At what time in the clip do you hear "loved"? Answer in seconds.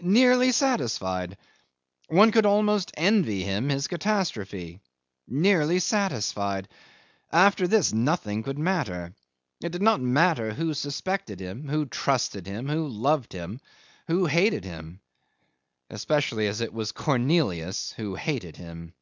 12.88-13.32